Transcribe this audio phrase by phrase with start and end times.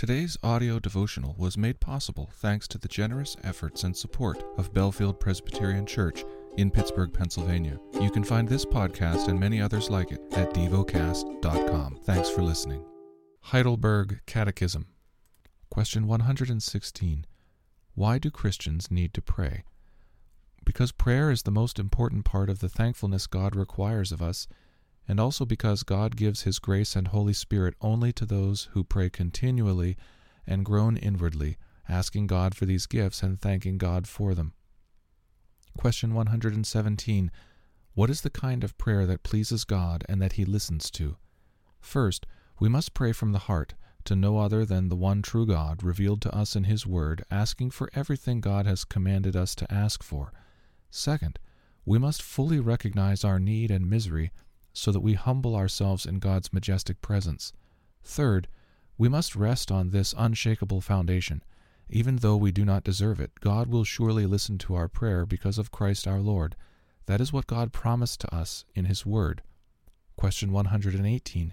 [0.00, 5.20] Today's audio devotional was made possible thanks to the generous efforts and support of Bellefield
[5.20, 6.24] Presbyterian Church
[6.56, 7.78] in Pittsburgh, Pennsylvania.
[8.00, 11.98] You can find this podcast and many others like it at devocast.com.
[12.04, 12.82] Thanks for listening.
[13.42, 14.86] Heidelberg Catechism.
[15.68, 17.26] Question 116.
[17.94, 19.64] Why do Christians need to pray?
[20.64, 24.48] Because prayer is the most important part of the thankfulness God requires of us
[25.10, 29.10] and also because God gives His grace and Holy Spirit only to those who pray
[29.10, 29.96] continually
[30.46, 31.56] and groan inwardly,
[31.88, 34.52] asking God for these gifts and thanking God for them.
[35.76, 37.32] Question 117.
[37.94, 41.16] What is the kind of prayer that pleases God and that He listens to?
[41.80, 42.24] First,
[42.60, 43.74] we must pray from the heart,
[44.04, 47.72] to no other than the one true God revealed to us in His Word, asking
[47.72, 50.32] for everything God has commanded us to ask for.
[50.88, 51.40] Second,
[51.84, 54.30] we must fully recognize our need and misery
[54.80, 57.52] so that we humble ourselves in God's majestic presence.
[58.02, 58.48] Third,
[58.96, 61.44] we must rest on this unshakable foundation.
[61.90, 65.58] Even though we do not deserve it, God will surely listen to our prayer because
[65.58, 66.56] of Christ our Lord.
[67.06, 69.42] That is what God promised to us in His Word.
[70.16, 71.52] Question 118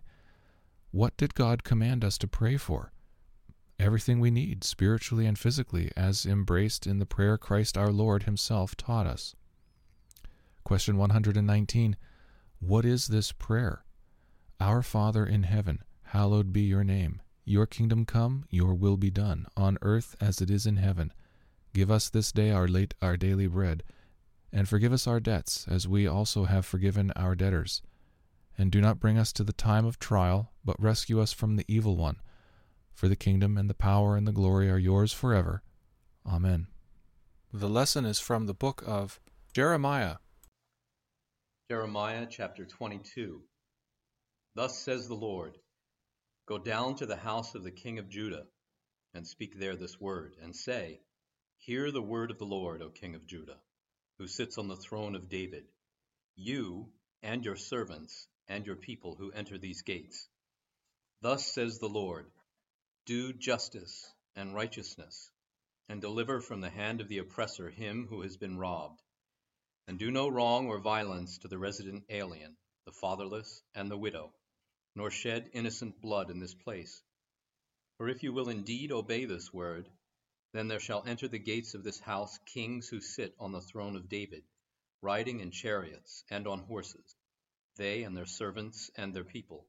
[0.92, 2.94] What did God command us to pray for?
[3.80, 8.76] Everything we need, spiritually and physically, as embraced in the prayer Christ our Lord Himself
[8.76, 9.36] taught us.
[10.64, 11.98] Question 119
[12.60, 13.84] what is this prayer?
[14.60, 17.22] Our Father in heaven, hallowed be your name.
[17.46, 21.14] Your kingdom come, your will be done, on earth as it is in heaven.
[21.74, 23.84] Give us this day our late our daily bread,
[24.52, 27.82] and forgive us our debts, as we also have forgiven our debtors.
[28.58, 31.66] And do not bring us to the time of trial, but rescue us from the
[31.68, 32.18] evil one.
[32.92, 35.62] For the kingdom and the power and the glory are yours forever.
[36.26, 36.68] Amen.
[37.54, 39.20] The lesson is from the book of
[39.54, 40.16] Jeremiah,
[41.70, 43.44] Jeremiah chapter 22
[44.56, 45.58] Thus says the Lord
[46.46, 48.48] Go down to the house of the king of Judah,
[49.14, 51.02] and speak there this word, and say,
[51.58, 53.60] Hear the word of the Lord, O king of Judah,
[54.18, 55.68] who sits on the throne of David,
[56.38, 56.90] you
[57.22, 60.30] and your servants and your people who enter these gates.
[61.20, 62.32] Thus says the Lord
[63.06, 65.30] Do justice and righteousness,
[65.90, 69.02] and deliver from the hand of the oppressor him who has been robbed
[69.88, 74.34] and do no wrong or violence to the resident alien, the fatherless, and the widow,
[74.96, 77.02] nor shed innocent blood in this place.
[77.98, 79.90] For if you will indeed obey this word,
[80.54, 83.96] then there shall enter the gates of this house kings who sit on the throne
[83.96, 84.44] of David,
[85.02, 87.16] riding in chariots and on horses,
[87.76, 89.68] they and their servants and their people.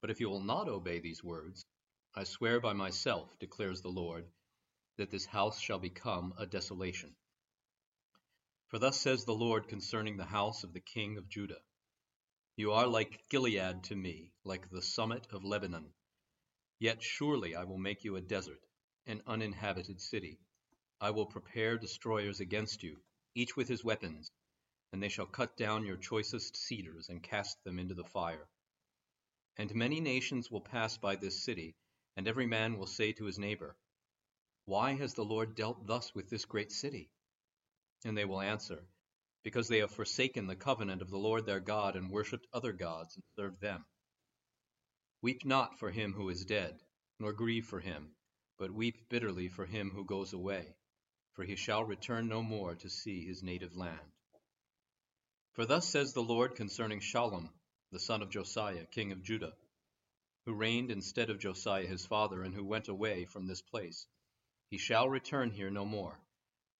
[0.00, 1.64] But if you will not obey these words,
[2.14, 4.26] I swear by myself, declares the Lord,
[4.96, 7.14] that this house shall become a desolation.
[8.68, 11.62] For thus says the Lord concerning the house of the king of Judah
[12.56, 15.94] You are like Gilead to me, like the summit of Lebanon.
[16.80, 18.66] Yet surely I will make you a desert,
[19.06, 20.40] an uninhabited city.
[21.00, 23.00] I will prepare destroyers against you,
[23.36, 24.32] each with his weapons,
[24.92, 28.48] and they shall cut down your choicest cedars and cast them into the fire.
[29.56, 31.76] And many nations will pass by this city,
[32.16, 33.76] and every man will say to his neighbor,
[34.64, 37.12] Why has the Lord dealt thus with this great city?
[38.06, 38.86] And they will answer,
[39.42, 43.16] Because they have forsaken the covenant of the Lord their God, and worshipped other gods,
[43.16, 43.84] and served them.
[45.22, 46.80] Weep not for him who is dead,
[47.18, 48.14] nor grieve for him,
[48.58, 50.76] but weep bitterly for him who goes away,
[51.32, 54.12] for he shall return no more to see his native land.
[55.54, 57.50] For thus says the Lord concerning Shallum,
[57.90, 59.56] the son of Josiah, king of Judah,
[60.44, 64.06] who reigned instead of Josiah his father, and who went away from this place.
[64.70, 66.20] He shall return here no more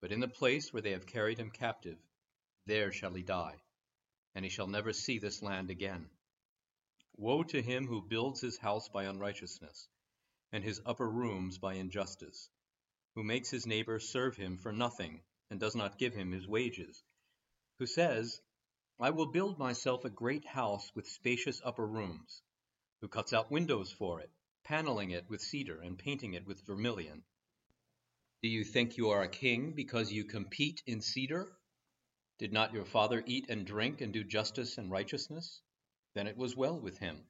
[0.01, 1.99] but in the place where they have carried him captive,
[2.67, 3.57] there shall he die,
[4.35, 6.11] and he shall never see this land again.
[7.17, 9.89] Woe to him who builds his house by unrighteousness,
[10.53, 12.51] and his upper rooms by injustice,
[13.15, 17.03] who makes his neighbor serve him for nothing, and does not give him his wages,
[17.79, 18.43] who says,
[19.01, 22.43] I will build myself a great house with spacious upper rooms,
[23.01, 24.31] who cuts out windows for it,
[24.65, 27.25] paneling it with cedar and painting it with vermilion
[28.43, 31.53] do you think you are a king because you compete in cedar?
[32.39, 35.63] Did not your father eat and drink and do justice and righteousness?
[36.15, 37.25] Then it was well with him.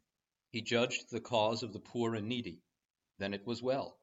[0.50, 2.60] He judged the cause of the poor and needy.
[3.18, 4.00] Then it was well.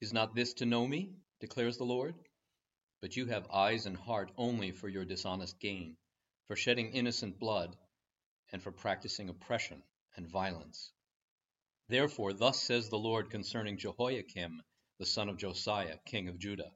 [0.00, 1.14] Is not this to know me?
[1.40, 2.14] declares the Lord.
[3.00, 5.96] But you have eyes and heart only for your dishonest gain,
[6.48, 7.76] for shedding innocent blood,
[8.52, 9.82] and for practicing oppression
[10.16, 10.92] and violence.
[11.88, 14.62] Therefore, thus says the Lord concerning Jehoiakim
[15.00, 16.70] the son of Josiah, king of Judah.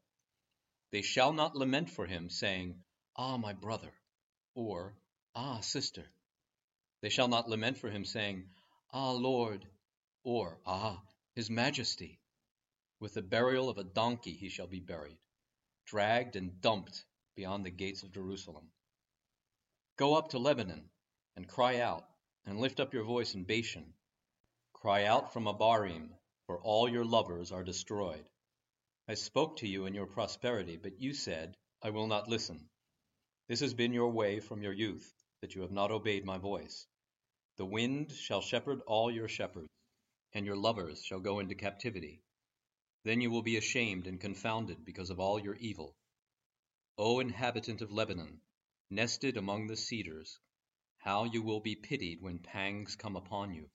[0.92, 2.82] They shall not lament for him, saying,
[3.14, 3.92] Ah, my brother,
[4.54, 4.96] or
[5.36, 6.06] Ah, sister.
[7.02, 8.48] They shall not lament for him, saying,
[8.94, 9.66] Ah, Lord,
[10.22, 11.02] or Ah,
[11.34, 12.18] his majesty.
[12.98, 15.18] With the burial of a donkey he shall be buried,
[15.84, 17.04] dragged and dumped
[17.36, 18.70] beyond the gates of Jerusalem.
[19.98, 20.88] Go up to Lebanon,
[21.36, 22.06] and cry out,
[22.46, 23.92] and lift up your voice in Bashan.
[24.72, 26.08] Cry out from Abarim,
[26.46, 28.28] for all your lovers are destroyed.
[29.08, 32.68] I spoke to you in your prosperity, but you said, I will not listen.
[33.48, 35.10] This has been your way from your youth,
[35.40, 36.86] that you have not obeyed my voice.
[37.56, 39.68] The wind shall shepherd all your shepherds,
[40.32, 42.22] and your lovers shall go into captivity.
[43.04, 45.94] Then you will be ashamed and confounded because of all your evil.
[46.98, 48.40] O inhabitant of Lebanon,
[48.90, 50.38] nested among the cedars,
[50.98, 53.68] how you will be pitied when pangs come upon you,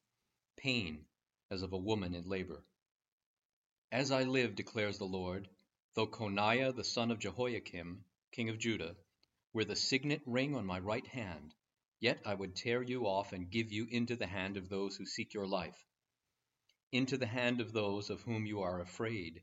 [0.57, 1.06] pain
[1.51, 2.63] as of a woman in labor.
[3.92, 5.50] As I live, declares the Lord,
[5.96, 8.96] though Coniah the son of Jehoiakim, king of Judah,
[9.51, 11.56] were the signet ring on my right hand,
[12.00, 15.07] yet I would tear you off and give you into the hand of those who
[15.07, 15.88] seek your life,
[16.92, 19.42] into the hand of those of whom you are afraid,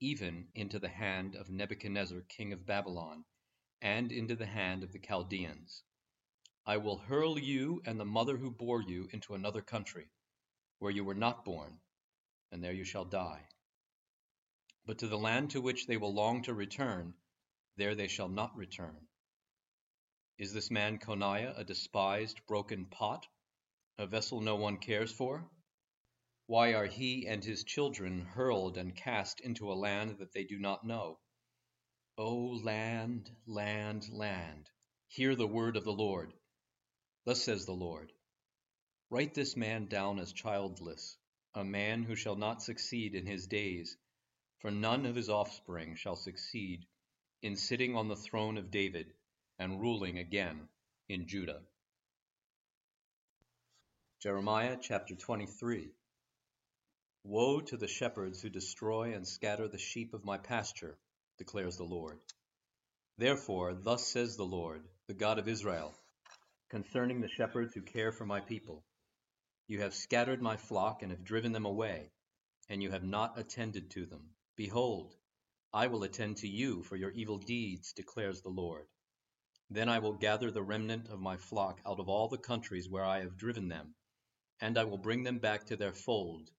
[0.00, 3.24] even into the hand of Nebuchadnezzar king of Babylon,
[3.82, 5.82] and into the hand of the Chaldeans.
[6.64, 10.08] I will hurl you and the mother who bore you into another country,
[10.84, 11.78] where you were not born,
[12.52, 13.40] and there you shall die.
[14.84, 17.14] But to the land to which they will long to return,
[17.78, 19.08] there they shall not return.
[20.36, 23.26] Is this man Coniah a despised, broken pot,
[23.96, 25.48] a vessel no one cares for?
[26.48, 30.58] Why are he and his children hurled and cast into a land that they do
[30.58, 31.18] not know?
[32.18, 34.68] O land, land, land,
[35.08, 36.34] hear the word of the Lord.
[37.24, 38.12] Thus says the Lord
[39.10, 41.16] Write this man down as childless,
[41.54, 43.96] a man who shall not succeed in his days,
[44.58, 46.86] for none of his offspring shall succeed
[47.42, 49.12] in sitting on the throne of David
[49.58, 50.68] and ruling again
[51.08, 51.62] in Judah.
[54.20, 55.92] Jeremiah chapter 23
[57.24, 60.98] Woe to the shepherds who destroy and scatter the sheep of my pasture,
[61.38, 62.18] declares the Lord.
[63.18, 65.94] Therefore, thus says the Lord, the God of Israel
[66.70, 68.82] concerning the shepherds who care for my people.
[69.66, 72.12] You have scattered my flock and have driven them away,
[72.68, 74.34] and you have not attended to them.
[74.56, 75.16] Behold,
[75.72, 78.86] I will attend to you for your evil deeds, declares the Lord.
[79.70, 83.04] Then I will gather the remnant of my flock out of all the countries where
[83.04, 83.94] I have driven them,
[84.60, 86.50] and I will bring them back to their fold,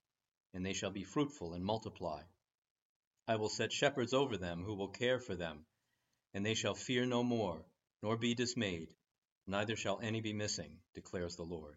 [0.52, 2.22] and they shall be fruitful and multiply.
[3.28, 5.64] I will set shepherds over them who will care for them,
[6.34, 7.64] and they shall fear no more,
[8.02, 8.94] nor be dismayed,
[9.46, 11.76] neither shall any be missing, declares the Lord.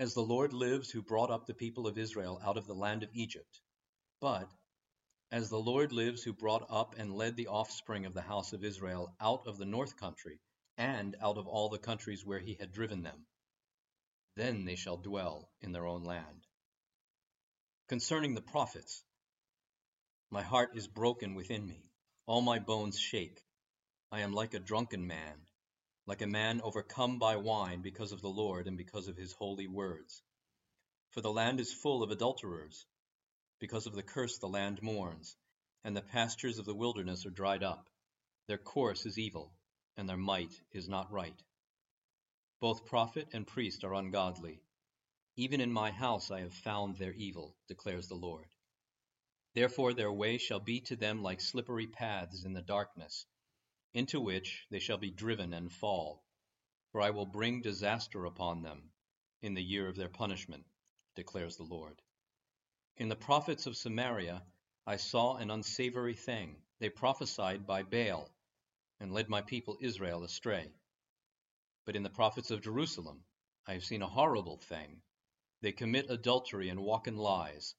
[0.00, 3.02] As the Lord lives who brought up the people of Israel out of the land
[3.02, 3.60] of Egypt,
[4.18, 4.50] but,
[5.30, 8.64] As the Lord lives who brought up and led the offspring of the house of
[8.64, 10.40] Israel out of the north country,
[10.78, 13.26] and out of all the countries where he had driven them.
[14.36, 16.46] Then they shall dwell in their own land.
[17.86, 19.04] Concerning the prophets,
[20.30, 21.90] my heart is broken within me,
[22.24, 23.38] all my bones shake.
[24.10, 25.46] I am like a drunken man
[26.06, 29.66] like a man overcome by wine because of the Lord and because of his holy
[29.66, 30.22] words.
[31.10, 32.86] For the land is full of adulterers.
[33.58, 35.36] Because of the curse the land mourns,
[35.84, 37.90] and the pastures of the wilderness are dried up.
[38.46, 39.52] Their course is evil,
[39.96, 41.42] and their might is not right.
[42.60, 44.62] Both prophet and priest are ungodly.
[45.36, 48.48] Even in my house I have found their evil, declares the Lord.
[49.54, 53.26] Therefore their way shall be to them like slippery paths in the darkness,
[53.92, 56.24] into which they shall be driven and fall.
[56.92, 58.90] For I will bring disaster upon them
[59.42, 60.64] in the year of their punishment,
[61.14, 62.02] declares the Lord.
[62.96, 64.42] In the prophets of Samaria
[64.86, 66.56] I saw an unsavory thing.
[66.80, 68.28] They prophesied by Baal,
[68.98, 70.72] and led my people Israel astray.
[71.84, 73.24] But in the prophets of Jerusalem
[73.66, 75.02] I have seen a horrible thing.
[75.62, 77.74] They commit adultery and walk in lies.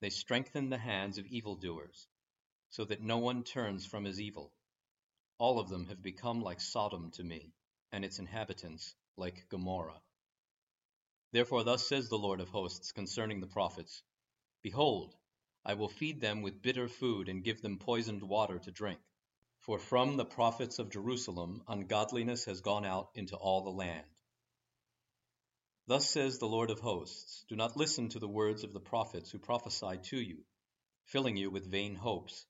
[0.00, 2.08] They strengthen the hands of evildoers,
[2.70, 4.53] so that no one turns from his evil.
[5.44, 7.52] All of them have become like Sodom to me,
[7.92, 10.00] and its inhabitants like Gomorrah.
[11.32, 14.02] Therefore thus says the Lord of hosts concerning the prophets,
[14.62, 15.14] Behold,
[15.62, 19.00] I will feed them with bitter food and give them poisoned water to drink.
[19.58, 24.06] For from the prophets of Jerusalem ungodliness has gone out into all the land.
[25.86, 29.30] Thus says the Lord of hosts, Do not listen to the words of the prophets
[29.30, 30.46] who prophesy to you.
[31.04, 32.46] filling you with vain hopes.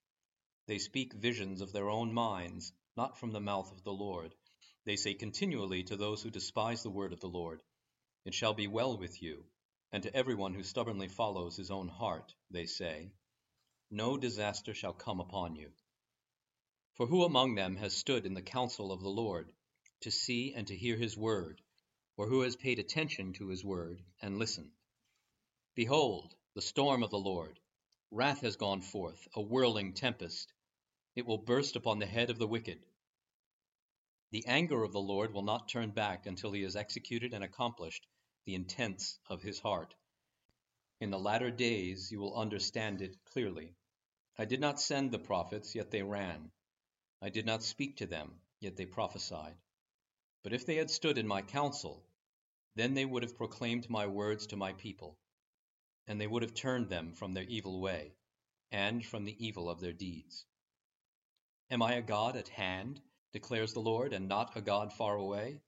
[0.66, 4.34] They speak visions of their own minds, not from the mouth of the Lord.
[4.84, 7.62] They say continually to those who despise the word of the Lord,
[8.24, 9.44] It shall be well with you.
[9.92, 13.12] And to everyone who stubbornly follows his own heart, they say,
[13.90, 15.72] No disaster shall come upon you.
[16.94, 19.52] For who among them has stood in the counsel of the Lord,
[20.02, 21.60] to see and to hear his word,
[22.16, 24.70] or who has paid attention to his word and listened?
[25.74, 27.58] Behold, the storm of the Lord,
[28.12, 30.52] wrath has gone forth, a whirling tempest.
[31.14, 32.84] It will burst upon the head of the wicked.
[34.30, 38.06] The anger of the Lord will not turn back until he has executed and accomplished
[38.46, 39.94] the intents of his heart.
[41.00, 43.76] In the latter days you will understand it clearly.
[44.36, 46.50] I did not send the prophets, yet they ran.
[47.22, 49.56] I did not speak to them, yet they prophesied.
[50.42, 52.04] But if they had stood in my counsel,
[52.74, 55.16] then they would have proclaimed my words to my people,
[56.08, 58.16] and they would have turned them from their evil way,
[58.72, 60.44] and from the evil of their deeds.
[61.70, 63.00] Am I a God at hand,
[63.32, 65.62] declares the Lord, and not a God far away?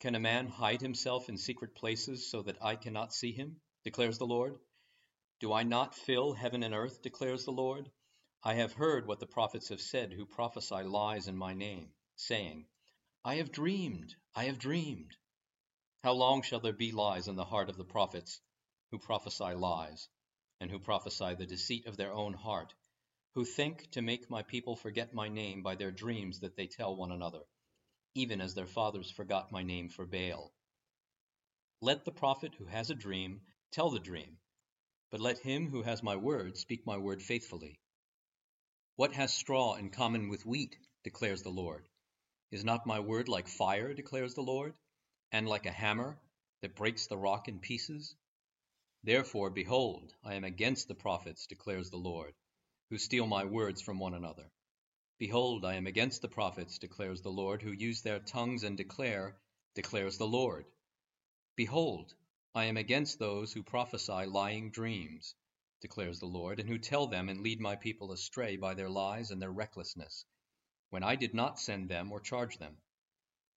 [0.00, 3.60] Can a man hide himself in secret places so that I cannot see him?
[3.84, 4.58] declares the Lord.
[5.40, 7.00] Do I not fill heaven and earth?
[7.00, 7.90] declares the Lord.
[8.42, 12.66] I have heard what the prophets have said who prophesy lies in my name, saying,
[13.24, 15.16] I have dreamed, I have dreamed.
[16.02, 18.40] How long shall there be lies in the heart of the prophets
[18.90, 20.08] who prophesy lies,
[20.60, 22.74] and who prophesy the deceit of their own heart,
[23.34, 26.96] who think to make my people forget my name by their dreams that they tell
[26.96, 27.42] one another?
[28.18, 30.52] even as their fathers forgot my name for Baal.
[31.80, 34.38] Let the prophet who has a dream tell the dream,
[35.10, 37.78] but let him who has my word speak my word faithfully.
[38.96, 41.88] What has straw in common with wheat, declares the Lord?
[42.50, 44.74] Is not my word like fire, declares the Lord,
[45.30, 46.18] and like a hammer
[46.62, 48.16] that breaks the rock in pieces?
[49.04, 52.34] Therefore, behold, I am against the prophets, declares the Lord,
[52.90, 54.50] who steal my words from one another.
[55.18, 59.36] Behold, I am against the prophets, declares the Lord, who use their tongues and declare,
[59.74, 60.64] declares the Lord.
[61.56, 62.14] Behold,
[62.54, 65.34] I am against those who prophesy lying dreams,
[65.80, 69.30] declares the Lord, and who tell them and lead my people astray by their lies
[69.30, 70.24] and their recklessness,
[70.90, 72.76] when I did not send them or charge them.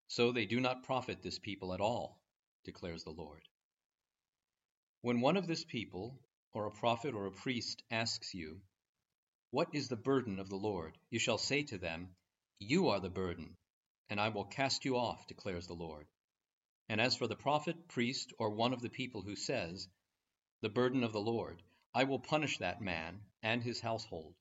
[0.08, 2.20] So they do not profit this people at all,
[2.64, 3.42] declares the Lord.
[5.02, 6.18] When one of this people,
[6.52, 8.60] or a prophet or a priest, asks you,
[9.52, 10.96] what is the burden of the Lord?
[11.10, 12.14] You shall say to them,
[12.60, 13.56] You are the burden,
[14.08, 16.06] and I will cast you off, declares the Lord.
[16.88, 19.88] And as for the prophet, priest, or one of the people who says,
[20.60, 24.36] The burden of the Lord, I will punish that man and his household.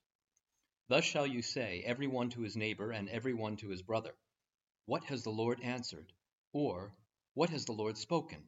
[0.90, 4.14] Thus shall you say, every one to his neighbor and every one to his brother,
[4.86, 6.14] What has the Lord answered?
[6.54, 6.94] Or,
[7.34, 8.48] What has the Lord spoken?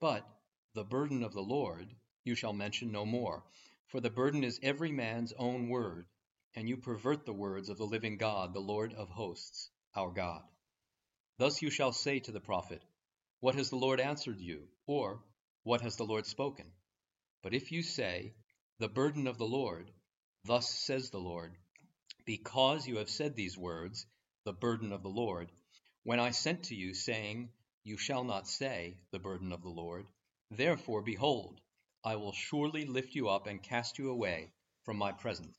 [0.00, 0.26] But
[0.74, 3.42] the burden of the Lord you shall mention no more
[3.90, 6.06] for the burden is every man's own word,
[6.54, 10.42] and you pervert the words of the living God, the Lord of hosts, our God.
[11.38, 12.84] Thus you shall say to the prophet,
[13.40, 14.68] What has the Lord answered you?
[14.86, 15.24] Or,
[15.64, 16.66] What has the Lord spoken?
[17.42, 18.32] But if you say,
[18.78, 19.90] The burden of the Lord,
[20.44, 21.56] thus says the Lord,
[22.24, 24.06] because you have said these words,
[24.44, 25.50] the burden of the Lord,
[26.04, 27.50] when I sent to you, saying,
[27.82, 30.06] You shall not say, the burden of the Lord,
[30.50, 31.60] therefore, behold,
[32.02, 34.52] I will surely lift you up and cast you away
[34.84, 35.54] from my presence,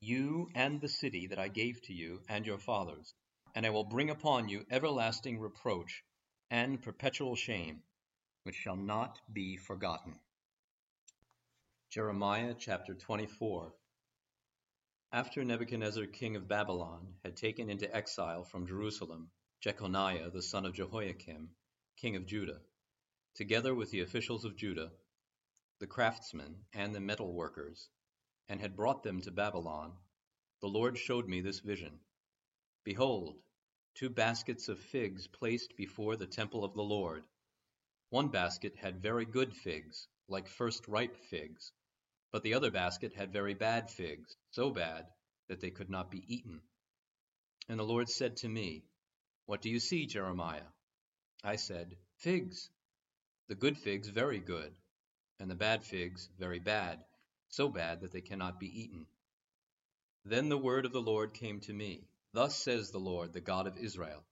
[0.00, 3.14] you and the city that I gave to you and your fathers,
[3.54, 6.04] and I will bring upon you everlasting reproach
[6.50, 7.82] and perpetual shame,
[8.42, 10.20] which shall not be forgotten.
[11.88, 13.72] Jeremiah chapter 24
[15.12, 19.30] After Nebuchadnezzar king of Babylon had taken into exile from Jerusalem
[19.62, 21.48] Jeconiah the son of Jehoiakim,
[21.96, 22.60] king of Judah,
[23.34, 24.92] together with the officials of Judah,
[25.80, 27.88] the craftsmen and the metal workers,
[28.48, 29.92] and had brought them to Babylon,
[30.60, 32.00] the Lord showed me this vision.
[32.84, 33.36] Behold,
[33.94, 37.24] two baskets of figs placed before the temple of the Lord.
[38.10, 41.72] One basket had very good figs, like first ripe figs,
[42.30, 45.06] but the other basket had very bad figs, so bad
[45.48, 46.62] that they could not be eaten.
[47.68, 48.84] And the Lord said to me,
[49.46, 50.68] What do you see, Jeremiah?
[51.42, 52.70] I said, Figs.
[53.48, 54.74] The good figs very good,
[55.40, 57.04] and the bad figs very bad,
[57.48, 59.06] so bad that they cannot be eaten.
[60.24, 62.08] Then the word of the Lord came to me.
[62.32, 64.24] Thus says the Lord, the God of Israel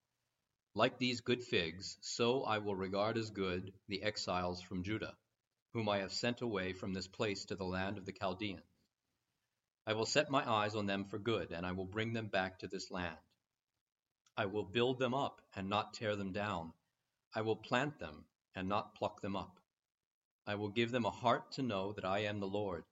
[0.75, 5.17] Like these good figs, so I will regard as good the exiles from Judah,
[5.75, 8.63] whom I have sent away from this place to the land of the Chaldeans.
[9.87, 12.61] I will set my eyes on them for good, and I will bring them back
[12.61, 13.19] to this land.
[14.37, 16.73] I will build them up and not tear them down.
[17.35, 19.61] I will plant them and not pluck them up.
[20.47, 22.85] I will give them a heart to know that I am the Lord,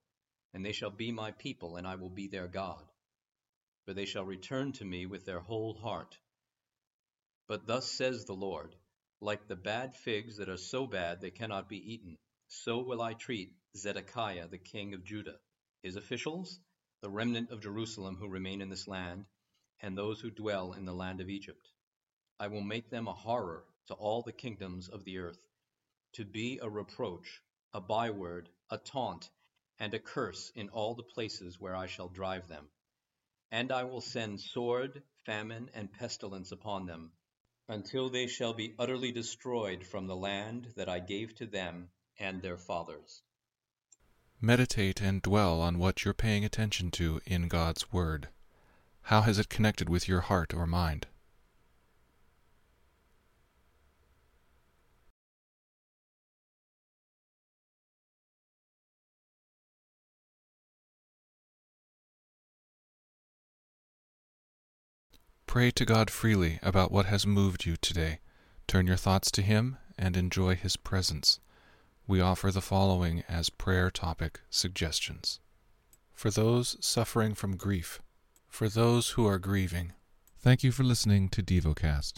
[0.52, 2.85] and they shall be my people, and I will be their God.
[3.85, 6.16] For they shall return to me with their whole heart.
[7.49, 8.76] But thus says the Lord,
[9.21, 12.16] like the bad figs that are so bad they cannot be eaten,
[12.49, 15.40] so will I treat Zedekiah the king of Judah,
[15.83, 16.61] his officials,
[17.02, 19.26] the remnant of Jerusalem who remain in this land,
[19.80, 21.69] and those who dwell in the land of Egypt.
[22.38, 25.50] I will make them a horror to all the kingdoms of the earth,
[26.14, 29.31] to be a reproach, a byword, a taunt,
[29.79, 32.69] and a curse in all the places where I shall drive them.
[33.50, 37.12] And I will send sword, famine, and pestilence upon them,
[37.69, 41.88] until they shall be utterly destroyed from the land that I gave to them
[42.19, 43.23] and their fathers.
[44.40, 48.29] Meditate and dwell on what you're paying attention to in God's Word.
[49.02, 51.07] How has it connected with your heart or mind?
[65.50, 68.21] Pray to God freely about what has moved you today.
[68.69, 71.40] Turn your thoughts to Him and enjoy His presence.
[72.07, 75.40] We offer the following as prayer topic suggestions.
[76.14, 78.00] For those suffering from grief,
[78.47, 79.92] for those who are grieving.
[80.38, 82.12] Thank you for listening to DevoCast.